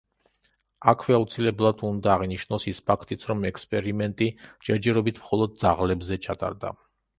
[0.93, 4.31] აქვე აუცილებლად უნდა აღინიშნოს ის ფაქტიც, რომ ექსპერიმენტი
[4.71, 6.77] ჯერჯერობით მხოლოდ ძაღლებზე ჩატარდა.